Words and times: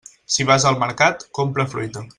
Si 0.35 0.45
vas 0.51 0.65
al 0.69 0.79
mercat, 0.85 1.23
compra 1.41 1.71
fruita. 1.77 2.07